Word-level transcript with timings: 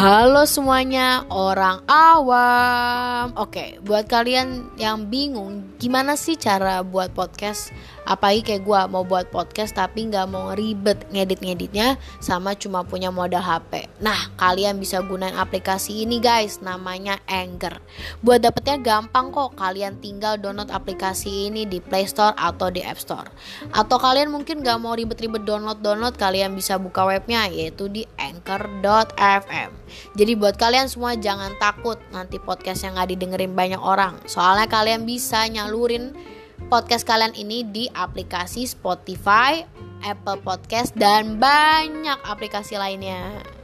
Halo 0.00 0.48
semuanya, 0.48 1.28
orang 1.28 1.84
awam. 1.84 3.36
Oke, 3.36 3.76
buat 3.84 4.08
kalian 4.08 4.72
yang 4.80 5.12
bingung, 5.12 5.76
gimana 5.76 6.16
sih 6.16 6.40
cara 6.40 6.80
buat 6.80 7.12
podcast? 7.12 7.68
Apalagi 8.08 8.40
kayak 8.40 8.64
gue 8.64 8.80
mau 8.88 9.04
buat 9.04 9.28
podcast 9.28 9.76
tapi 9.76 10.08
nggak 10.08 10.32
mau 10.32 10.56
ribet 10.56 11.04
ngedit-ngeditnya 11.12 12.00
sama 12.16 12.56
cuma 12.56 12.80
punya 12.80 13.12
modal 13.12 13.44
HP. 13.44 13.92
Nah, 14.00 14.32
kalian 14.40 14.80
bisa 14.80 15.04
gunain 15.04 15.36
aplikasi 15.36 16.08
ini 16.08 16.16
guys, 16.16 16.64
namanya 16.64 17.20
Anchor. 17.28 17.76
Buat 18.24 18.40
dapetnya 18.48 18.80
gampang 18.80 19.28
kok, 19.28 19.52
kalian 19.52 20.00
tinggal 20.00 20.40
download 20.40 20.72
aplikasi 20.72 21.52
ini 21.52 21.68
di 21.68 21.76
Play 21.84 22.08
Store 22.08 22.32
atau 22.40 22.72
di 22.72 22.80
App 22.80 22.96
Store. 22.96 23.28
Atau 23.76 24.00
kalian 24.00 24.32
mungkin 24.32 24.64
nggak 24.64 24.80
mau 24.80 24.96
ribet-ribet 24.96 25.44
download-download, 25.44 26.16
kalian 26.16 26.56
bisa 26.56 26.80
buka 26.80 27.04
webnya 27.04 27.52
yaitu 27.52 27.92
di 27.92 28.08
anchor.fm. 28.16 29.89
Jadi 30.16 30.32
buat 30.38 30.56
kalian 30.56 30.88
semua 30.88 31.14
jangan 31.16 31.54
takut 31.60 32.00
nanti 32.10 32.40
podcast 32.40 32.82
yang 32.86 32.96
gak 32.96 33.12
didengerin 33.12 33.52
banyak 33.52 33.80
orang. 33.80 34.18
Soalnya 34.24 34.66
kalian 34.66 35.04
bisa 35.04 35.44
nyalurin 35.46 36.16
podcast 36.72 37.04
kalian 37.04 37.34
ini 37.36 37.64
di 37.66 37.84
aplikasi 37.92 38.68
Spotify, 38.68 39.64
Apple 40.04 40.40
Podcast 40.40 40.96
dan 40.96 41.36
banyak 41.36 42.18
aplikasi 42.24 42.76
lainnya. 42.80 43.59